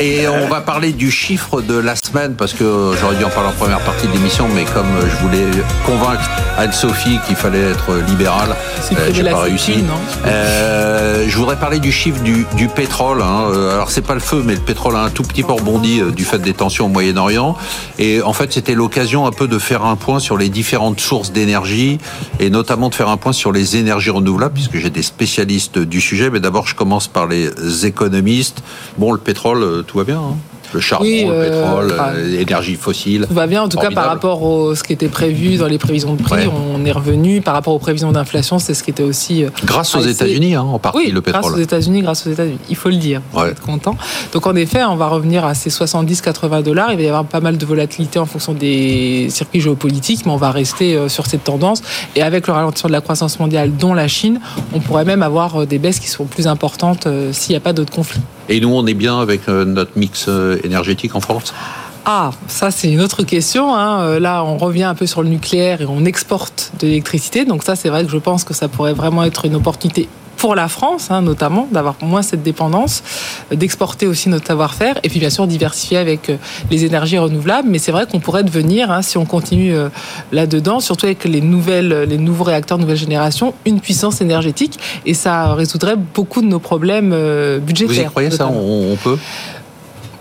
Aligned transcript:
Et 0.00 0.28
on 0.28 0.46
va 0.46 0.60
parler 0.60 0.92
du 0.92 1.10
chiffre 1.10 1.60
de 1.60 1.76
la 1.76 1.96
semaine 1.96 2.34
parce 2.36 2.52
que 2.52 2.92
j'aurais 3.00 3.16
dû 3.16 3.24
en 3.24 3.30
parler 3.30 3.48
en 3.48 3.52
première 3.52 3.80
partie 3.80 4.06
de 4.06 4.12
l'émission, 4.12 4.46
mais 4.54 4.64
comme 4.64 4.86
je 5.00 5.16
voulais 5.16 5.44
convaincre 5.84 6.22
Anne-Sophie 6.56 7.18
qu'il 7.26 7.34
fallait 7.34 7.70
être 7.70 7.96
libéral, 8.08 8.54
euh, 8.92 9.10
j'ai 9.12 9.24
pas 9.24 9.40
réussi. 9.40 9.82
Euh, 10.24 11.24
je 11.28 11.36
voudrais 11.36 11.56
parler 11.56 11.80
du 11.80 11.90
chiffre 11.90 12.22
du, 12.22 12.46
du 12.54 12.68
pétrole. 12.68 13.22
Hein. 13.22 13.46
Euh, 13.52 13.74
alors 13.74 13.90
c'est 13.90 14.06
pas 14.06 14.14
le 14.14 14.20
feu, 14.20 14.42
mais 14.44 14.54
le 14.54 14.60
pétrole 14.60 14.94
a 14.94 15.02
un 15.02 15.10
tout 15.10 15.24
petit 15.24 15.42
peu 15.42 15.52
rebondi 15.52 16.00
euh, 16.00 16.12
du 16.12 16.24
fait 16.24 16.38
des 16.38 16.54
tensions 16.54 16.86
au 16.86 16.88
Moyen-Orient. 16.88 17.56
Et 17.98 18.22
en 18.22 18.32
fait, 18.32 18.52
c'était 18.52 18.74
l'occasion 18.74 19.26
un 19.26 19.32
peu 19.32 19.48
de 19.48 19.58
faire 19.58 19.84
un 19.84 19.96
point 19.96 20.20
sur 20.20 20.38
les 20.38 20.48
différentes 20.48 21.00
sources 21.00 21.32
d'énergie 21.32 21.98
et 22.38 22.50
notamment 22.50 22.88
de 22.88 22.94
faire 22.94 23.08
un 23.08 23.16
point 23.16 23.32
sur 23.32 23.50
les 23.50 23.76
énergies 23.76 24.10
renouvelables, 24.10 24.54
puisque 24.54 24.78
j'ai 24.78 24.90
des 24.90 25.02
spécialistes 25.02 25.78
du 25.80 26.00
sujet. 26.00 26.30
Mais 26.30 26.40
d'abord, 26.40 26.68
je 26.68 26.76
commence 26.76 27.08
par 27.08 27.26
les 27.26 27.50
économistes. 27.84 28.62
Bon, 28.96 29.10
le 29.10 29.18
pétrole 29.18 29.84
tout 29.88 29.98
va 29.98 30.04
bien. 30.04 30.20
Hein 30.20 30.36
le 30.72 30.80
charbon, 30.80 31.04
le 31.06 31.30
euh, 31.30 31.86
pétrole, 31.88 31.94
l'énergie 32.26 32.74
fossile. 32.74 33.26
Tout 33.28 33.34
va 33.34 33.46
bien, 33.46 33.62
en 33.62 33.68
tout 33.68 33.78
cas 33.78 33.90
par 33.90 34.06
rapport 34.06 34.70
à 34.70 34.76
ce 34.76 34.82
qui 34.82 34.92
était 34.92 35.08
prévu 35.08 35.56
dans 35.56 35.66
les 35.66 35.78
prévisions 35.78 36.14
de 36.14 36.22
prix, 36.22 36.46
on 36.46 36.84
est 36.84 36.92
revenu. 36.92 37.40
Par 37.40 37.54
rapport 37.54 37.74
aux 37.74 37.78
prévisions 37.78 38.12
d'inflation, 38.12 38.58
c'est 38.58 38.74
ce 38.74 38.82
qui 38.82 38.90
était 38.90 39.02
aussi. 39.02 39.44
Euh, 39.44 39.50
grâce 39.64 39.94
aux 39.94 40.00
États-Unis, 40.00 40.54
hein, 40.54 40.62
en 40.62 40.78
partie, 40.78 41.10
le 41.10 41.20
pétrole. 41.20 41.42
Grâce 41.42 41.54
aux 41.54 41.62
États-Unis, 41.62 42.02
grâce 42.02 42.26
aux 42.26 42.30
États-Unis. 42.30 42.58
Il 42.68 42.76
faut 42.76 42.88
le 42.88 42.96
dire. 42.96 43.22
On 43.34 43.44
être 43.44 43.62
content. 43.62 43.96
Donc 44.32 44.46
en 44.46 44.54
effet, 44.56 44.84
on 44.84 44.96
va 44.96 45.08
revenir 45.08 45.44
à 45.44 45.54
ces 45.54 45.70
70-80 45.70 46.62
dollars. 46.62 46.92
Il 46.92 46.96
va 46.96 47.02
y 47.02 47.08
avoir 47.08 47.24
pas 47.24 47.40
mal 47.40 47.56
de 47.56 47.66
volatilité 47.66 48.18
en 48.18 48.26
fonction 48.26 48.52
des 48.52 49.28
circuits 49.30 49.60
géopolitiques, 49.60 50.26
mais 50.26 50.32
on 50.32 50.36
va 50.36 50.50
rester 50.50 50.96
euh, 50.96 51.08
sur 51.08 51.26
cette 51.26 51.44
tendance. 51.44 51.82
Et 52.16 52.22
avec 52.22 52.46
le 52.46 52.52
ralentissement 52.52 52.88
de 52.88 52.92
la 52.92 53.00
croissance 53.00 53.38
mondiale, 53.38 53.72
dont 53.76 53.94
la 53.94 54.08
Chine, 54.08 54.40
on 54.72 54.80
pourrait 54.80 55.04
même 55.04 55.22
avoir 55.22 55.66
des 55.66 55.78
baisses 55.78 56.00
qui 56.00 56.08
seront 56.08 56.26
plus 56.26 56.46
importantes 56.46 57.06
s'il 57.32 57.52
n'y 57.52 57.56
a 57.56 57.60
pas 57.60 57.72
d'autres 57.72 57.92
conflits. 57.92 58.20
Et 58.48 58.60
nous, 58.60 58.70
on 58.70 58.86
est 58.86 58.94
bien 58.94 59.20
avec 59.20 59.48
euh, 59.48 59.64
notre 59.64 59.92
mix 59.96 60.26
euh, 60.28 60.58
énergétique 60.64 61.14
en 61.14 61.20
France 61.20 61.52
ah, 62.10 62.30
ça 62.46 62.70
c'est 62.70 62.90
une 62.90 63.02
autre 63.02 63.22
question. 63.22 63.74
Hein. 63.74 64.00
Euh, 64.00 64.18
là, 64.18 64.42
on 64.42 64.56
revient 64.56 64.84
un 64.84 64.94
peu 64.94 65.04
sur 65.04 65.22
le 65.22 65.28
nucléaire 65.28 65.82
et 65.82 65.84
on 65.84 66.06
exporte 66.06 66.72
de 66.80 66.86
l'électricité. 66.86 67.44
Donc 67.44 67.62
ça, 67.62 67.76
c'est 67.76 67.90
vrai 67.90 68.02
que 68.02 68.10
je 68.10 68.16
pense 68.16 68.44
que 68.44 68.54
ça 68.54 68.66
pourrait 68.66 68.94
vraiment 68.94 69.24
être 69.24 69.44
une 69.44 69.54
opportunité 69.54 70.08
pour 70.38 70.54
la 70.54 70.68
France, 70.68 71.10
hein, 71.10 71.20
notamment, 71.20 71.68
d'avoir 71.70 71.96
moins 72.00 72.22
cette 72.22 72.42
dépendance, 72.42 73.02
d'exporter 73.52 74.06
aussi 74.06 74.28
notre 74.30 74.46
savoir-faire, 74.46 74.98
et 75.02 75.08
puis 75.08 75.18
bien 75.18 75.30
sûr 75.30 75.46
diversifier 75.46 75.98
avec 75.98 76.32
les 76.70 76.84
énergies 76.84 77.18
renouvelables. 77.18 77.68
Mais 77.68 77.78
c'est 77.78 77.92
vrai 77.92 78.06
qu'on 78.06 78.20
pourrait 78.20 78.44
devenir, 78.44 78.90
hein, 78.90 79.02
si 79.02 79.18
on 79.18 79.26
continue 79.26 79.74
là-dedans, 80.32 80.80
surtout 80.80 81.06
avec 81.06 81.24
les 81.24 81.40
nouvelles, 81.40 82.04
les 82.08 82.18
nouveaux 82.18 82.44
réacteurs 82.44 82.78
nouvelle 82.78 82.96
génération, 82.96 83.52
une 83.66 83.80
puissance 83.80 84.20
énergétique, 84.20 84.78
et 85.04 85.14
ça 85.14 85.54
résoudrait 85.54 85.96
beaucoup 85.96 86.40
de 86.40 86.46
nos 86.46 86.60
problèmes 86.60 87.10
budgétaires. 87.58 87.96
Vous 87.96 88.00
y 88.00 88.10
croyez 88.10 88.30
ça 88.30 88.48
on 88.48 88.96
peut? 89.02 89.18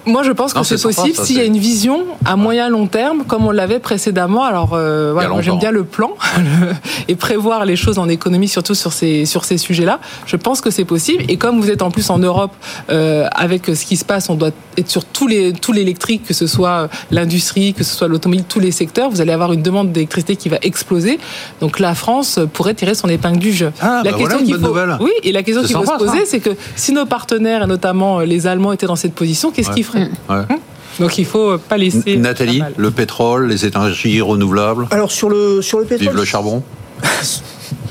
Moi, 0.08 0.24
je 0.24 0.32
pense 0.32 0.54
que 0.54 0.64
c'est 0.64 0.82
possible 0.82 1.16
s'il 1.16 1.38
y 1.38 1.42
a 1.42 1.44
une 1.44 1.58
vision 1.58 2.06
à 2.26 2.36
moyen 2.36 2.70
long 2.70 2.88
terme, 2.88 3.24
comme 3.26 3.46
on 3.46 3.52
l'avait 3.52 3.80
précédemment. 3.80 4.44
Alors, 4.44 4.72
euh, 4.74 5.12
voilà, 5.14 5.30
moi 5.30 5.42
j'aime 5.42 5.60
bien 5.60 5.72
le 5.72 5.84
plan 5.84 6.12
et 7.08 7.16
prévoir 7.16 7.66
les 7.66 7.76
choses 7.76 8.00
en 8.00 8.08
économie, 8.10 8.48
surtout 8.48 8.76
sur 8.76 8.94
ces 8.94 9.26
sur 9.26 9.44
ces 9.46 9.58
sujets-là. 9.58 10.00
Je 10.26 10.36
pense 10.36 10.62
que 10.62 10.72
c'est 10.72 10.86
possible. 10.86 11.24
Et 11.28 11.38
comme 11.38 11.60
vous 11.60 11.70
êtes 11.70 11.82
en 11.82 11.92
plus 11.92 12.10
en 12.10 12.20
Europe, 12.20 12.54
euh, 12.90 13.28
avec 13.34 13.66
ce 13.66 13.86
qui 13.86 13.98
se 13.98 14.06
passe, 14.06 14.30
on 14.30 14.36
doit 14.36 14.52
être 14.78 14.90
sur 14.90 15.06
tous 15.06 15.28
les 15.28 15.54
tout 15.54 15.74
l'électrique, 15.74 16.24
que 16.26 16.34
ce 16.34 16.48
soit 16.48 16.90
l'industrie, 17.12 17.74
que 17.74 17.84
ce 17.84 17.96
soit 17.96 18.08
l'automobile, 18.08 18.46
tous 18.48 18.60
les 18.60 18.72
secteurs. 18.72 19.10
Vous 19.10 19.22
allez 19.22 19.34
avoir 19.34 19.52
une 19.54 19.62
demande 19.62 19.92
d'électricité 19.92 20.36
qui 20.36 20.50
va 20.50 20.58
exploser. 20.62 21.20
Donc 21.60 21.80
la 21.80 21.96
France 21.96 22.40
pourrait 22.54 22.74
tirer 22.74 22.96
son 22.96 23.10
épingle 23.10 23.40
du 23.40 23.52
jeu. 23.52 23.72
Ah, 23.82 24.02
la 24.04 24.12
bah 24.12 24.18
question 24.18 24.40
qu'il 24.40 24.58
faut, 24.58 24.76
oui, 25.02 25.12
et 25.24 25.32
la 25.32 25.44
question 25.44 25.64
qu'il 25.64 25.76
faut 25.76 25.86
se 25.86 25.98
poser, 25.98 26.26
c'est 26.26 26.40
que 26.40 26.52
si 26.76 26.94
nos 26.94 27.06
partenaires, 27.06 27.64
et 27.64 27.68
notamment 27.68 28.20
les 28.20 28.48
Allemands, 28.48 28.72
étaient 28.72 28.88
dans 28.88 28.96
cette 28.96 29.14
position, 29.14 29.52
qu'est-ce 29.52 29.72
qu'ils 29.72 29.84
feraient? 29.84 29.97
Hum. 30.30 30.46
Donc 31.00 31.18
il 31.18 31.26
faut 31.26 31.58
pas 31.58 31.78
laisser. 31.78 32.18
Nathalie, 32.18 32.62
le 32.76 32.92
pétrole, 32.92 33.48
les 33.48 33.66
énergies 33.66 34.22
renouvelables. 34.22 34.88
Alors 34.92 35.12
sur 35.12 35.30
le 35.30 35.62
sur 35.62 35.80
le 35.80 35.86
pétrole. 35.86 36.08
Vive 36.08 36.18
le 36.18 36.26
charbon. 36.26 36.64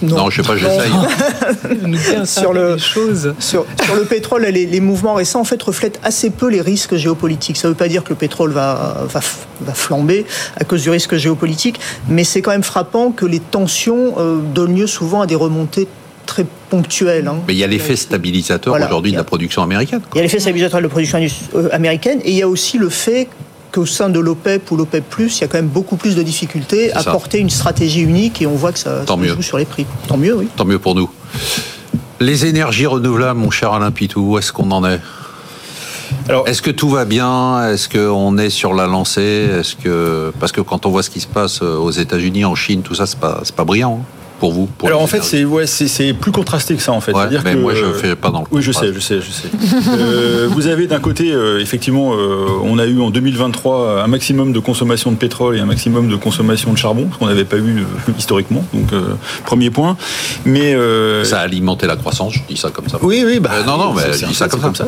Non. 0.02 0.30
je 0.30 0.42
sais 0.42 0.46
pas, 0.46 0.56
j'essaye. 0.56 2.26
sur, 2.26 2.52
le, 2.52 2.78
sur, 2.78 3.02
sur, 3.38 3.64
le 3.94 4.04
pétrole, 4.04 4.42
les, 4.42 4.66
les, 4.66 4.80
mouvements 4.80 5.14
récents 5.14 5.40
en 5.40 5.44
fait 5.44 5.62
reflètent 5.62 6.00
assez 6.02 6.30
peu 6.30 6.48
les 6.48 6.60
risques 6.60 6.96
géopolitiques. 6.96 7.56
Ça 7.56 7.68
ne 7.68 7.72
veut 7.72 7.76
pas 7.76 7.88
dire 7.88 8.04
que 8.04 8.10
le 8.10 8.14
pétrole 8.16 8.52
va, 8.52 9.04
va, 9.08 9.20
va, 9.60 9.74
flamber 9.74 10.26
à 10.58 10.64
cause 10.64 10.82
du 10.82 10.90
risque 10.90 11.16
géopolitique, 11.16 11.80
mais 12.08 12.24
c'est 12.24 12.42
quand 12.42 12.50
même 12.50 12.62
frappant 12.62 13.10
que 13.10 13.26
les 13.26 13.40
tensions 13.40 14.14
euh, 14.18 14.38
donnent 14.38 14.76
lieu 14.76 14.86
souvent 14.86 15.22
à 15.22 15.26
des 15.26 15.34
remontées 15.34 15.88
très 16.26 16.44
ponctuel. 16.68 17.28
Hein. 17.28 17.36
Mais 17.46 17.54
il 17.54 17.58
y 17.58 17.64
a 17.64 17.66
l'effet 17.66 17.96
stabilisateur 17.96 18.74
aujourd'hui 18.74 19.12
de 19.12 19.16
la 19.16 19.24
production 19.24 19.62
américaine. 19.62 20.00
Il 20.14 20.16
y 20.16 20.20
a 20.20 20.22
l'effet 20.22 20.40
stabilisateur 20.40 20.80
de 20.80 20.84
la 20.84 20.90
production 20.90 21.18
euh, 21.54 21.68
américaine 21.72 22.20
et 22.24 22.32
il 22.32 22.36
y 22.36 22.42
a 22.42 22.48
aussi 22.48 22.76
le 22.78 22.90
fait 22.90 23.28
qu'au 23.72 23.86
sein 23.86 24.08
de 24.08 24.18
l'OPEP 24.18 24.70
ou 24.70 24.76
l'OPEP+, 24.76 25.04
il 25.18 25.40
y 25.40 25.44
a 25.44 25.48
quand 25.48 25.58
même 25.58 25.68
beaucoup 25.68 25.96
plus 25.96 26.16
de 26.16 26.22
difficultés 26.22 26.92
à 26.92 27.02
porter 27.02 27.38
une 27.38 27.50
stratégie 27.50 28.00
unique 28.00 28.42
et 28.42 28.46
on 28.46 28.54
voit 28.54 28.72
que 28.72 28.78
ça, 28.78 29.04
joue 29.06 29.42
sur 29.42 29.58
les 29.58 29.64
prix. 29.64 29.86
Tant 30.08 30.16
mieux, 30.16 30.34
oui. 30.34 30.48
Tant 30.56 30.64
mieux 30.64 30.78
pour 30.78 30.94
nous. 30.94 31.10
Les 32.20 32.46
énergies 32.46 32.86
renouvelables, 32.86 33.38
mon 33.38 33.50
cher 33.50 33.72
Alain 33.72 33.90
Pitou, 33.90 34.32
où 34.32 34.38
est-ce 34.38 34.52
qu'on 34.52 34.70
en 34.70 34.84
est? 34.88 35.00
Alors, 36.28 36.48
est-ce 36.48 36.62
que 36.62 36.70
tout 36.70 36.88
va 36.88 37.04
bien? 37.04 37.70
Est-ce 37.70 37.88
qu'on 37.88 38.38
est 38.38 38.50
sur 38.50 38.72
la 38.72 38.86
lancée? 38.86 39.48
Est-ce 39.60 39.76
que 39.76 40.32
parce 40.40 40.52
que 40.52 40.60
quand 40.60 40.86
on 40.86 40.90
voit 40.90 41.02
ce 41.02 41.10
qui 41.10 41.20
se 41.20 41.26
passe 41.26 41.60
euh, 41.62 41.76
aux 41.76 41.90
États-Unis, 41.90 42.44
en 42.44 42.54
Chine, 42.54 42.82
tout 42.82 42.94
ça, 42.94 43.06
c'est 43.06 43.18
pas 43.18 43.40
c'est 43.44 43.54
pas 43.54 43.64
brillant. 43.64 44.00
Hein 44.02 44.15
pour 44.38 44.52
vous 44.52 44.68
Alors 44.84 45.02
en 45.02 45.06
fait, 45.06 45.22
c'est 45.22 45.44
ouais, 45.44 45.66
c'est 45.66 46.12
plus 46.12 46.32
contrasté 46.32 46.74
que 46.74 46.82
ça 46.82 46.92
en 46.92 47.00
fait. 47.00 47.12
dire 47.28 47.42
mais 47.44 47.56
moi, 47.56 47.74
je 47.74 47.84
fais 47.92 48.16
pas 48.16 48.30
dans 48.30 48.40
le. 48.40 48.46
Oui, 48.50 48.62
je 48.62 48.72
sais, 48.72 48.92
je 48.92 49.00
sais, 49.00 49.20
je 49.20 49.30
sais. 49.30 49.48
euh, 49.88 50.48
vous 50.50 50.66
avez 50.66 50.86
d'un 50.86 51.00
côté, 51.00 51.32
euh, 51.32 51.60
effectivement, 51.60 52.12
euh, 52.14 52.46
on 52.62 52.78
a 52.78 52.86
eu 52.86 53.00
en 53.00 53.10
2023 53.10 54.02
un 54.02 54.06
maximum 54.06 54.52
de 54.52 54.58
consommation 54.58 55.10
de 55.10 55.16
pétrole 55.16 55.56
et 55.56 55.60
un 55.60 55.66
maximum 55.66 56.08
de 56.08 56.16
consommation 56.16 56.72
de 56.72 56.78
charbon, 56.78 57.08
ce 57.12 57.18
qu'on 57.18 57.26
n'avait 57.26 57.44
pas 57.44 57.56
eu 57.56 57.84
historiquement. 58.18 58.64
Donc 58.72 58.92
premier 59.44 59.70
point. 59.70 59.96
Mais 60.44 60.76
ça 61.24 61.40
a 61.40 61.42
alimenté 61.42 61.86
la 61.86 61.96
croissance. 61.96 62.34
Je 62.34 62.40
dis 62.48 62.56
ça 62.56 62.70
comme 62.70 62.88
ça. 62.88 62.98
Oui, 63.02 63.22
oui. 63.24 63.40
Bah, 63.40 63.62
non, 63.66 63.76
non, 63.76 63.94
mais 63.94 64.12
je 64.12 64.26
dis 64.26 64.34
ça 64.34 64.48
comme 64.48 64.74
ça. 64.74 64.86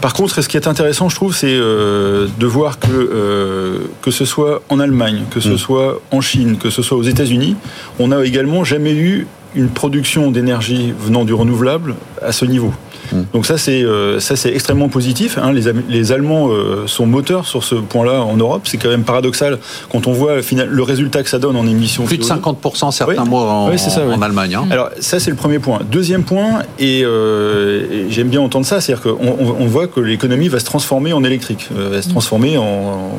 Par 0.00 0.12
contre, 0.12 0.40
ce 0.42 0.48
qui 0.48 0.56
est 0.56 0.68
intéressant, 0.68 1.08
je 1.08 1.16
trouve, 1.16 1.34
c'est 1.34 1.56
de 1.56 2.46
voir 2.46 2.78
que 2.78 3.80
que 4.02 4.10
ce 4.10 4.24
soit 4.24 4.62
en 4.68 4.80
Allemagne, 4.80 5.22
que 5.30 5.40
ce 5.40 5.50
mm. 5.50 5.58
soit 5.58 6.00
en 6.10 6.20
Chine, 6.20 6.56
que 6.56 6.70
ce 6.70 6.82
soit 6.82 6.96
aux 6.96 7.02
États-Unis, 7.02 7.56
on 7.98 8.12
a 8.12 8.24
également 8.24 8.64
jamais 8.64 8.83
eu 8.92 9.26
une 9.54 9.68
production 9.68 10.30
d'énergie 10.30 10.92
venant 10.98 11.24
du 11.24 11.32
renouvelable 11.32 11.94
à 12.22 12.32
ce 12.32 12.44
niveau. 12.44 12.72
Mm. 13.12 13.22
Donc 13.32 13.46
ça 13.46 13.58
c'est 13.58 13.82
euh, 13.82 14.18
ça 14.20 14.36
c'est 14.36 14.52
extrêmement 14.52 14.88
positif. 14.88 15.38
Hein. 15.38 15.52
Les, 15.52 15.72
les, 15.88 16.12
Allemands 16.12 16.48
euh, 16.50 16.86
sont 16.86 17.06
moteurs 17.06 17.46
sur 17.46 17.62
ce 17.64 17.74
point-là 17.74 18.22
en 18.22 18.36
Europe. 18.36 18.62
C'est 18.64 18.78
quand 18.78 18.88
même 18.88 19.04
paradoxal 19.04 19.58
quand 19.90 20.06
on 20.06 20.12
voit 20.12 20.36
le 20.36 20.82
résultat 20.82 21.22
que 21.22 21.28
ça 21.28 21.38
donne 21.38 21.56
en 21.56 21.66
émissions. 21.66 22.04
Plus 22.04 22.18
de 22.18 22.24
50% 22.24 22.92
certains 22.92 23.24
mois 23.24 23.42
en, 23.42 23.76
ça, 23.76 24.04
en 24.06 24.22
Allemagne. 24.22 24.54
Hein. 24.54 24.66
Alors 24.70 24.90
ça 25.00 25.20
c'est 25.20 25.30
le 25.30 25.36
premier 25.36 25.58
point. 25.58 25.80
Deuxième 25.90 26.24
point 26.24 26.62
et, 26.78 27.04
euh, 27.04 28.08
j'aime 28.10 28.28
bien 28.28 28.40
entendre 28.40 28.66
ça, 28.66 28.80
c'est-à-dire 28.80 29.02
qu'on 29.02 29.36
on 29.58 29.66
voit 29.66 29.86
que 29.86 30.00
l'économie 30.00 30.48
va 30.48 30.58
se 30.58 30.64
transformer 30.64 31.12
en 31.12 31.24
électrique, 31.24 31.68
va 31.70 32.00
se 32.02 32.08
transformer 32.08 32.56
en, 32.58 33.10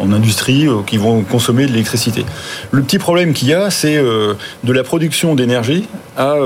en, 0.00 0.12
industrie 0.12 0.66
qui 0.86 0.96
vont 0.96 1.22
consommer 1.22 1.66
de 1.66 1.72
l'électricité. 1.72 2.24
Le 2.70 2.82
petit 2.82 2.98
problème 2.98 3.32
qu'il 3.32 3.48
y 3.48 3.54
a, 3.54 3.70
c'est 3.70 3.96
de 3.96 4.72
la 4.72 4.82
production 4.84 5.34
d'énergie 5.34 5.88
à, 6.16 6.36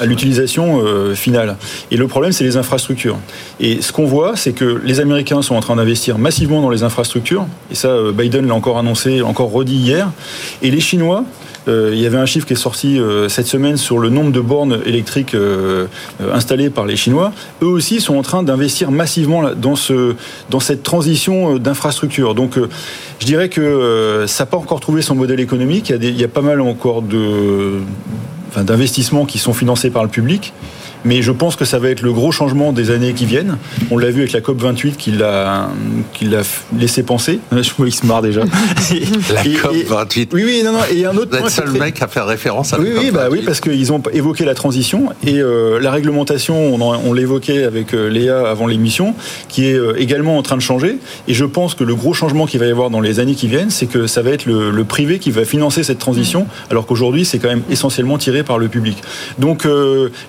à 0.00 0.04
l'utilisation 0.04 0.82
finale. 1.14 1.56
Et 1.90 1.96
le 1.96 2.06
problème, 2.06 2.32
c'est 2.32 2.44
les 2.44 2.56
infrastructures. 2.56 3.18
Et 3.58 3.82
ce 3.82 3.92
qu'on 3.92 4.04
voit, 4.04 4.36
c'est 4.36 4.52
que 4.52 4.80
les 4.84 5.00
Américains 5.00 5.42
sont 5.42 5.56
en 5.56 5.60
train 5.60 5.76
d'investir 5.76 6.18
massivement 6.18 6.62
dans 6.62 6.70
les 6.70 6.82
infrastructures. 6.82 7.46
Et 7.70 7.74
ça, 7.74 7.88
euh, 7.88 8.12
Biden 8.12 8.46
l'a 8.46 8.54
encore 8.54 8.78
annoncé, 8.78 9.22
encore 9.22 9.50
redit 9.50 9.76
hier. 9.76 10.10
Et 10.62 10.70
les 10.70 10.80
Chinois, 10.80 11.24
euh, 11.68 11.90
il 11.92 11.98
y 11.98 12.06
avait 12.06 12.18
un 12.18 12.26
chiffre 12.26 12.46
qui 12.46 12.52
est 12.52 12.56
sorti 12.56 12.98
euh, 12.98 13.28
cette 13.28 13.46
semaine 13.46 13.76
sur 13.76 13.98
le 13.98 14.08
nombre 14.08 14.32
de 14.32 14.40
bornes 14.40 14.80
électriques 14.84 15.36
installées 16.32 16.70
par 16.70 16.86
les 16.86 16.96
Chinois. 16.96 17.32
Eux 17.62 17.66
aussi 17.66 18.00
sont 18.00 18.16
en 18.16 18.22
train 18.22 18.42
d'investir 18.42 18.90
massivement 18.90 19.50
dans, 19.54 19.76
ce, 19.76 20.14
dans 20.50 20.60
cette 20.60 20.82
transition 20.82 21.58
d'infrastructures. 21.58 22.34
Donc, 22.34 22.58
je 23.18 23.26
dirais 23.26 23.48
que 23.48 24.24
ça 24.26 24.44
n'a 24.44 24.46
pas 24.46 24.56
encore 24.56 24.80
trouvé 24.80 25.02
son 25.02 25.14
modèle 25.14 25.40
économique. 25.40 25.90
Il 25.90 26.20
y 26.20 26.24
a, 26.24 26.28
pas 26.28 26.42
mal 26.42 26.60
encore 26.60 27.02
d'investissements 28.56 29.26
qui 29.26 29.38
sont 29.38 29.52
financés 29.52 29.90
par 29.90 30.02
le 30.02 30.08
public. 30.08 30.52
Mais 31.06 31.22
je 31.22 31.30
pense 31.30 31.54
que 31.54 31.64
ça 31.64 31.78
va 31.78 31.88
être 31.88 32.02
le 32.02 32.12
gros 32.12 32.32
changement 32.32 32.72
des 32.72 32.90
années 32.90 33.12
qui 33.12 33.26
viennent. 33.26 33.58
On 33.92 33.96
l'a 33.96 34.10
vu 34.10 34.22
avec 34.22 34.32
la 34.32 34.40
COP 34.40 34.60
28 34.60 34.96
qui 34.96 35.12
l'a 35.12 35.68
laissé 36.76 37.04
penser. 37.04 37.38
Je 37.52 37.70
vois 37.78 37.86
il 37.86 37.92
se 37.92 38.04
marre 38.04 38.22
déjà. 38.22 38.42
la 39.32 39.44
COP 39.44 39.76
28. 39.86 40.30
oui, 40.34 40.42
oui, 40.44 40.62
non, 40.64 40.72
non. 40.72 40.80
Et 40.92 41.04
un 41.04 41.16
autre. 41.16 41.30
Vous 41.30 41.36
êtes 41.36 41.44
le 41.44 41.50
seul 41.50 41.70
mec 41.70 42.02
à 42.02 42.08
faire 42.08 42.26
référence 42.26 42.72
à 42.72 42.80
oui, 42.80 42.90
la 42.92 43.00
oui, 43.00 43.10
bah 43.12 43.28
oui, 43.30 43.42
parce 43.46 43.60
qu'ils 43.60 43.92
ont 43.92 44.02
évoqué 44.12 44.44
la 44.44 44.54
transition 44.54 45.10
et 45.24 45.38
euh, 45.38 45.78
la 45.78 45.92
réglementation. 45.92 46.74
On, 46.74 46.80
on 46.80 47.12
l'évoquait 47.12 47.62
avec 47.62 47.94
euh, 47.94 48.08
Léa 48.08 48.48
avant 48.48 48.66
l'émission, 48.66 49.14
qui 49.48 49.66
est 49.66 49.74
euh, 49.74 49.94
également 50.00 50.36
en 50.38 50.42
train 50.42 50.56
de 50.56 50.62
changer. 50.62 50.98
Et 51.28 51.34
je 51.34 51.44
pense 51.44 51.76
que 51.76 51.84
le 51.84 51.94
gros 51.94 52.14
changement 52.14 52.46
qu'il 52.46 52.58
va 52.58 52.66
y 52.66 52.70
avoir 52.70 52.90
dans 52.90 53.00
les 53.00 53.20
années 53.20 53.36
qui 53.36 53.46
viennent, 53.46 53.70
c'est 53.70 53.86
que 53.86 54.08
ça 54.08 54.22
va 54.22 54.30
être 54.30 54.46
le, 54.46 54.72
le, 54.72 54.84
privé 54.84 55.20
qui 55.20 55.30
va 55.30 55.44
financer 55.44 55.84
cette 55.84 56.00
transition, 56.00 56.48
alors 56.70 56.86
qu'aujourd'hui 56.86 57.24
c'est 57.24 57.38
quand 57.38 57.48
même 57.48 57.62
essentiellement 57.70 58.18
tiré 58.18 58.42
par 58.42 58.58
le 58.58 58.66
public. 58.68 58.98
Donc 59.38 59.66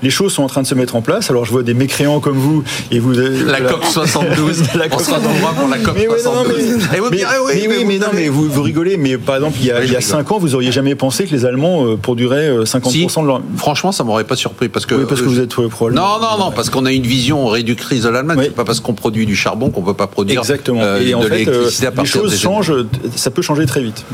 les 0.02 0.10
choses 0.10 0.34
sont 0.34 0.44
en 0.44 0.48
train 0.48 0.62
de 0.62 0.67
de 0.68 0.70
se 0.70 0.76
mettre 0.76 0.96
en 0.96 1.02
place. 1.02 1.30
Alors 1.30 1.46
je 1.46 1.52
vois 1.52 1.64
des 1.64 1.74
mécréants 1.74 2.20
comme 2.20 2.38
vous 2.38 2.64
et 2.92 3.00
vous. 3.00 3.14
La 3.14 3.62
COP 3.62 3.84
72. 3.86 4.64
la 4.76 4.90
COP 4.90 5.02
72 5.02 5.32
pour 5.58 5.68
la 5.70 5.78
COP 5.78 5.98
72. 5.98 6.88
Mais, 6.92 7.00
oui, 7.00 7.84
mais, 7.86 7.98
non, 7.98 8.08
mais 8.14 8.28
vous, 8.30 8.50
vous 8.50 8.62
rigolez. 8.62 8.98
Mais 8.98 9.18
par 9.18 9.36
exemple, 9.36 9.58
il 9.60 9.68
y 9.68 9.72
a, 9.72 9.84
il 9.84 9.92
y 9.92 9.96
a 9.96 10.02
5 10.02 10.32
ans, 10.32 10.38
vous 10.38 10.56
auriez 10.56 10.72
jamais 10.72 10.96
pensé 10.96 11.26
que 11.26 11.32
les 11.32 11.46
Allemands 11.46 11.86
euh, 11.86 11.96
produiraient 11.96 12.50
50% 12.64 13.22
de 13.22 13.28
leur. 13.28 13.42
Franchement, 13.56 13.92
ça 13.92 14.04
m'aurait 14.04 14.24
pas 14.24 14.36
surpris 14.36 14.70
parce 14.70 14.86
que. 14.86 14.96
Oui, 14.96 15.06
parce 15.08 15.22
que 15.22 15.28
vous 15.28 15.40
êtes 15.40 15.50
pro 15.70 15.92
Non, 15.92 16.20
non, 16.20 16.38
non, 16.38 16.52
parce 16.52 16.70
qu'on 16.70 16.86
a 16.86 16.92
une 16.92 17.04
vision 17.04 17.48
réductrice 17.48 18.04
de 18.04 18.10
l'Allemagne. 18.10 18.40
C'est 18.44 18.56
pas 18.56 18.66
parce 18.66 18.80
qu'on 18.80 18.94
produit 18.94 19.26
du 19.26 19.36
charbon 19.36 19.70
qu'on 19.70 19.84
peut 19.84 19.94
pas 19.94 20.08
produire. 20.08 20.40
Exactement. 20.40 20.82
et 20.98 21.14
en 21.14 21.22
fait, 21.22 21.46
les 21.46 22.06
choses 22.06 22.38
changent. 22.38 22.74
Ça 23.16 23.32
peut 23.32 23.42
changer 23.42 23.66
très 23.66 23.82
vite. 23.82 24.06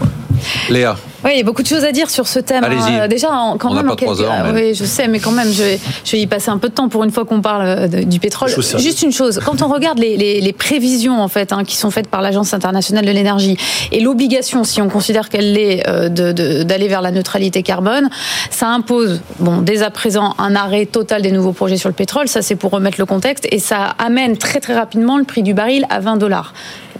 Léa. 0.69 0.95
Oui, 1.23 1.31
il 1.35 1.37
y 1.37 1.41
a 1.41 1.43
beaucoup 1.43 1.61
de 1.61 1.67
choses 1.67 1.85
à 1.85 1.91
dire 1.91 2.09
sur 2.09 2.27
ce 2.27 2.39
thème. 2.39 2.65
Hein. 2.65 3.07
Déjà, 3.07 3.27
quand 3.57 3.71
on 3.71 3.73
même, 3.73 3.87
pas 3.87 3.95
trois 3.95 4.21
heures, 4.21 4.33
oui, 4.53 4.73
je 4.73 4.83
sais, 4.83 5.07
mais 5.07 5.19
quand 5.19 5.31
même, 5.31 5.51
je 5.51 5.63
vais, 5.63 5.79
je 6.03 6.11
vais, 6.11 6.21
y 6.21 6.27
passer 6.27 6.49
un 6.49 6.57
peu 6.57 6.67
de 6.67 6.73
temps 6.73 6.89
pour 6.89 7.03
une 7.03 7.11
fois 7.11 7.23
qu'on 7.23 7.41
parle 7.41 7.65
euh, 7.65 7.87
du 7.87 8.19
pétrole. 8.19 8.49
Juste 8.49 9.03
une 9.03 9.13
chose, 9.13 9.39
quand 9.45 9.61
on 9.61 9.67
regarde 9.67 9.99
les, 9.99 10.17
les, 10.17 10.41
les 10.41 10.53
prévisions 10.53 11.21
en 11.21 11.27
fait 11.29 11.53
hein, 11.53 11.63
qui 11.63 11.77
sont 11.77 11.91
faites 11.91 12.07
par 12.09 12.21
l'Agence 12.21 12.53
internationale 12.53 13.05
de 13.05 13.11
l'énergie 13.11 13.57
et 13.91 14.01
l'obligation, 14.01 14.63
si 14.63 14.81
on 14.81 14.89
considère 14.89 15.29
qu'elle 15.29 15.53
l'est, 15.53 15.87
euh, 15.87 16.09
d'aller 16.09 16.87
vers 16.87 17.01
la 17.01 17.11
neutralité 17.11 17.63
carbone, 17.63 18.09
ça 18.49 18.67
impose, 18.67 19.21
bon, 19.39 19.61
dès 19.61 19.81
à 19.81 19.91
présent, 19.91 20.35
un 20.39 20.55
arrêt 20.55 20.85
total 20.85 21.21
des 21.21 21.31
nouveaux 21.31 21.53
projets 21.53 21.77
sur 21.77 21.89
le 21.89 21.95
pétrole. 21.95 22.27
Ça, 22.27 22.41
c'est 22.41 22.55
pour 22.55 22.71
remettre 22.71 22.99
le 22.99 23.05
contexte, 23.05 23.47
et 23.51 23.59
ça 23.59 23.95
amène 23.97 24.37
très 24.37 24.59
très 24.59 24.73
rapidement 24.75 25.17
le 25.17 25.23
prix 25.23 25.43
du 25.43 25.53
baril 25.53 25.85
à 25.89 25.99
20 25.99 26.17
dollars 26.17 26.53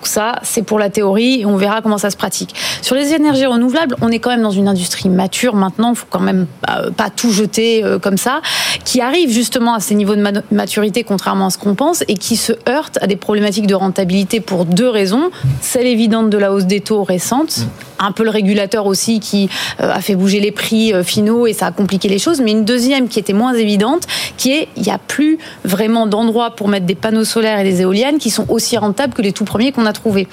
ça, 0.07 0.35
c'est 0.43 0.63
pour 0.63 0.79
la 0.79 0.89
théorie 0.89 1.41
et 1.41 1.45
on 1.45 1.57
verra 1.57 1.81
comment 1.81 1.97
ça 1.97 2.09
se 2.09 2.17
pratique. 2.17 2.55
Sur 2.81 2.95
les 2.95 3.13
énergies 3.13 3.45
renouvelables, 3.45 3.95
on 4.01 4.09
est 4.09 4.19
quand 4.19 4.29
même 4.29 4.41
dans 4.41 4.51
une 4.51 4.67
industrie 4.67 5.09
mature 5.09 5.55
maintenant, 5.55 5.91
il 5.91 5.95
faut 5.95 6.07
quand 6.09 6.19
même 6.19 6.47
pas, 6.61 6.91
pas 6.95 7.09
tout 7.09 7.31
jeter 7.31 7.83
euh, 7.83 7.99
comme 7.99 8.17
ça, 8.17 8.41
qui 8.85 9.01
arrive 9.01 9.29
justement 9.31 9.73
à 9.73 9.79
ces 9.79 9.95
niveaux 9.95 10.15
de 10.15 10.41
maturité 10.51 11.03
contrairement 11.03 11.47
à 11.47 11.49
ce 11.49 11.57
qu'on 11.57 11.75
pense 11.75 12.03
et 12.07 12.15
qui 12.15 12.37
se 12.37 12.53
heurte 12.67 12.97
à 13.01 13.07
des 13.07 13.15
problématiques 13.15 13.67
de 13.67 13.75
rentabilité 13.75 14.39
pour 14.39 14.65
deux 14.65 14.89
raisons. 14.89 15.29
Celle 15.61 15.87
évidente 15.87 16.29
de 16.29 16.37
la 16.37 16.51
hausse 16.51 16.65
des 16.65 16.81
taux 16.81 17.03
récente, 17.03 17.67
un 18.03 18.11
peu 18.11 18.23
le 18.23 18.29
régulateur 18.29 18.85
aussi 18.85 19.19
qui 19.19 19.49
euh, 19.81 19.91
a 19.91 20.01
fait 20.01 20.15
bouger 20.15 20.39
les 20.39 20.51
prix 20.51 20.93
euh, 20.93 21.03
finaux 21.03 21.47
et 21.47 21.53
ça 21.53 21.67
a 21.67 21.71
compliqué 21.71 22.07
les 22.07 22.19
choses, 22.19 22.41
mais 22.41 22.51
une 22.51 22.65
deuxième 22.65 23.07
qui 23.07 23.19
était 23.19 23.33
moins 23.33 23.53
évidente, 23.53 24.03
qui 24.37 24.51
est 24.51 24.67
il 24.75 24.83
n'y 24.83 24.91
a 24.91 24.97
plus 24.97 25.37
vraiment 25.63 26.07
d'endroits 26.07 26.51
pour 26.51 26.67
mettre 26.67 26.85
des 26.85 26.95
panneaux 26.95 27.23
solaires 27.23 27.59
et 27.59 27.63
des 27.63 27.81
éoliennes 27.81 28.17
qui 28.17 28.29
sont 28.29 28.45
aussi 28.49 28.77
rentables 28.77 29.13
que 29.13 29.21
les 29.21 29.31
tout 29.31 29.45
premiers 29.45 29.71
qu'on 29.71 29.85
a 29.85 29.93
trouver. 29.93 30.27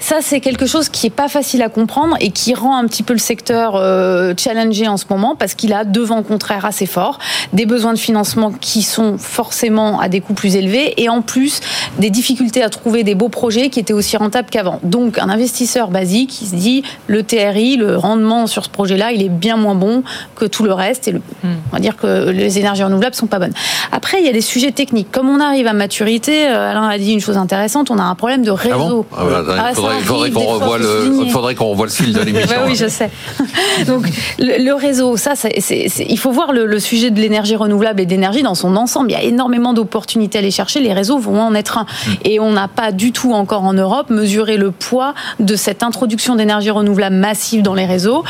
Ça, 0.00 0.16
c'est 0.20 0.40
quelque 0.40 0.66
chose 0.66 0.88
qui 0.88 1.06
est 1.06 1.10
pas 1.10 1.28
facile 1.28 1.62
à 1.62 1.68
comprendre 1.68 2.16
et 2.20 2.30
qui 2.30 2.54
rend 2.54 2.76
un 2.76 2.86
petit 2.86 3.02
peu 3.02 3.12
le 3.12 3.18
secteur 3.18 3.76
euh, 3.76 4.34
challengé 4.36 4.88
en 4.88 4.96
ce 4.96 5.04
moment 5.08 5.36
parce 5.36 5.54
qu'il 5.54 5.72
a 5.72 5.84
deux 5.84 6.04
vents 6.04 6.22
contraires 6.22 6.64
assez 6.64 6.86
forts, 6.86 7.18
des 7.52 7.66
besoins 7.66 7.92
de 7.92 7.98
financement 7.98 8.52
qui 8.52 8.82
sont 8.82 9.18
forcément 9.18 10.00
à 10.00 10.08
des 10.08 10.20
coûts 10.20 10.34
plus 10.34 10.56
élevés 10.56 10.94
et 11.02 11.08
en 11.08 11.22
plus 11.22 11.60
des 11.98 12.10
difficultés 12.10 12.62
à 12.62 12.70
trouver 12.70 13.04
des 13.04 13.14
beaux 13.14 13.28
projets 13.28 13.68
qui 13.68 13.80
étaient 13.80 13.92
aussi 13.92 14.16
rentables 14.16 14.48
qu'avant. 14.50 14.80
Donc, 14.82 15.18
un 15.18 15.28
investisseur 15.28 15.90
basique 15.90 16.30
qui 16.30 16.46
se 16.46 16.54
dit 16.54 16.82
le 17.06 17.22
TRI, 17.22 17.76
le 17.76 17.96
rendement 17.96 18.46
sur 18.46 18.64
ce 18.64 18.70
projet-là, 18.70 19.12
il 19.12 19.22
est 19.22 19.28
bien 19.28 19.56
moins 19.56 19.74
bon 19.74 20.02
que 20.34 20.44
tout 20.44 20.64
le 20.64 20.72
reste 20.72 21.08
et 21.08 21.12
le, 21.12 21.18
hmm. 21.18 21.54
on 21.70 21.76
va 21.76 21.80
dire 21.80 21.96
que 21.96 22.30
les 22.30 22.58
énergies 22.58 22.82
renouvelables 22.82 23.14
sont 23.14 23.26
pas 23.26 23.38
bonnes. 23.38 23.54
Après, 23.92 24.20
il 24.20 24.26
y 24.26 24.28
a 24.28 24.32
des 24.32 24.40
sujets 24.40 24.72
techniques. 24.72 25.10
Comme 25.10 25.28
on 25.28 25.40
arrive 25.40 25.66
à 25.66 25.72
maturité, 25.72 26.48
euh, 26.48 26.70
Alain 26.70 26.88
a 26.88 26.98
dit 26.98 27.12
une 27.12 27.20
chose 27.20 27.36
intéressante, 27.36 27.90
on 27.90 27.98
a 27.98 28.02
un 28.02 28.14
problème 28.14 28.42
de 28.42 28.50
réseau. 28.50 29.06
Ah 29.12 29.22
ah 29.22 29.42
ah, 29.58 29.70
il 29.70 30.04
faudrait, 30.04 30.30
qu'on 30.30 30.46
revoie 30.46 30.78
le, 30.78 31.26
faudrait 31.30 31.54
qu'on 31.54 31.70
revoie 31.70 31.86
le 31.86 31.92
fil 31.92 32.12
de 32.12 32.20
l'émission. 32.22 32.56
oui, 32.66 32.74
je 32.74 32.88
sais. 32.88 33.10
Donc 33.86 34.06
le, 34.38 34.72
réseau, 34.72 35.16
ça, 35.16 35.34
il 35.46 36.18
faut 36.18 36.30
voir 36.30 36.52
le, 36.52 36.78
sujet 36.78 37.10
de 37.10 37.20
l'énergie 37.20 37.56
renouvelable 37.56 38.00
et 38.00 38.06
d'énergie 38.06 38.42
dans 38.42 38.54
son 38.54 38.76
ensemble. 38.76 39.10
Il 39.10 39.14
y 39.14 39.16
a 39.16 39.22
énormément 39.22 39.72
d'opportunités 39.72 40.38
à 40.38 40.40
aller 40.40 40.50
chercher. 40.50 40.80
Les 40.80 40.92
réseaux 40.92 41.18
vont 41.18 41.40
en 41.40 41.54
être 41.54 41.78
un. 41.78 41.82
Hmm. 41.84 42.14
Et 42.24 42.40
on 42.40 42.52
n'a 42.52 42.68
pas 42.68 42.92
du 42.92 43.12
tout 43.12 43.32
encore 43.32 43.64
en 43.64 43.72
Europe 43.72 44.10
mesuré 44.10 44.56
le 44.56 44.70
poids 44.70 45.14
de 45.40 45.56
cette 45.56 45.82
introduction 45.82 46.36
d'énergie 46.36 46.70
renouvelable 46.70 46.75
massive 47.10 47.62
dans 47.62 47.74
les 47.74 47.86
réseaux, 47.86 48.24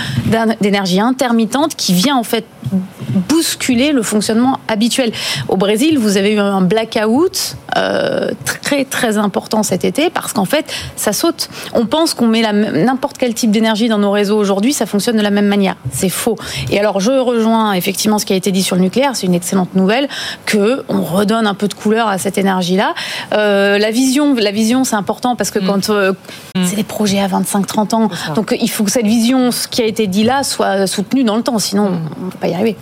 d'énergie 0.61 1.01
intermittente 1.01 1.77
qui 1.77 1.93
vient 1.93 2.17
en 2.17 2.23
fait 2.23 2.45
bousculer 3.29 3.93
le 3.93 4.03
fonctionnement 4.03 4.59
habituel. 4.69 5.13
Au 5.49 5.57
Brésil, 5.57 5.99
vous 5.99 6.17
avez 6.17 6.33
eu 6.33 6.39
un 6.39 6.61
blackout 6.61 7.57
euh, 7.76 8.31
très 8.62 8.84
très 8.84 9.19
important 9.19 9.62
cet 9.62 9.84
été 9.84 10.11
parce 10.11 10.32
qu'en 10.32 10.44
fait, 10.44 10.67
ça 10.96 11.12
saute. 11.12 11.49
On 11.73 11.87
pense 11.87 12.14
qu'on 12.14 12.26
met 12.26 12.43
n'importe 12.43 13.19
quel 13.19 13.34
type 13.34 13.50
d'énergie 13.50 13.88
dans 13.88 13.99
nos 13.99 14.11
réseaux 14.11 14.38
aujourd'hui, 14.38 14.73
ça 14.73 14.87
fonctionne 14.87 15.17
de 15.17 15.23
la 15.23 15.31
même 15.31 15.46
manière. 15.46 15.76
C'est 15.93 16.08
faux. 16.08 16.37
Et 16.70 16.78
alors, 16.81 17.00
je 17.00 17.12
rejoins 17.12 17.73
effectivement 17.75 18.19
ce 18.19 18.26
qui 18.26 18.32
a 18.32 18.37
été 18.37 18.52
dit 18.52 18.62
sur 18.62 18.76
le 18.76 18.82
nucléaire. 18.82 19.12
C'est 19.14 19.26
une 19.26 19.34
excellente 19.34 19.75
nouvelle 19.75 20.08
que 20.46 20.84
on 20.88 21.02
redonne 21.02 21.46
un 21.46 21.55
peu 21.55 21.69
de 21.69 21.75
couleur 21.75 22.08
à 22.08 22.19
cette 22.19 22.38
énergie-là. 22.38 22.94
Euh, 23.34 23.78
la 23.78 23.90
vision, 23.90 24.34
la 24.34 24.50
vision, 24.50 24.84
c'est 24.84 24.96
important 24.96 25.37
parce 25.37 25.50
que 25.50 25.58
mm. 25.58 25.67
quand 25.67 25.90
euh, 25.90 26.12
mm. 26.56 26.64
c'est 26.64 26.76
des 26.76 26.84
projets 26.84 27.20
à 27.20 27.28
25-30 27.28 27.94
ans, 27.94 28.08
donc 28.34 28.56
il 28.58 28.70
faut 28.70 28.84
que 28.84 28.90
cette 28.90 29.06
vision, 29.06 29.50
ce 29.50 29.69
qui 29.69 29.82
a 29.82 29.87
été 29.87 30.06
dit 30.06 30.25
là, 30.25 30.43
soit 30.43 30.87
soutenue 30.87 31.25
dans 31.25 31.37
le 31.37 31.43
temps. 31.43 31.58
Sinon, 31.58 31.90
mm. 31.90 32.00
on 32.20 32.25
ne 32.26 32.31
peut 32.31 32.38
pas 32.38 32.49
y 32.49 32.55
arriver. 32.55 32.76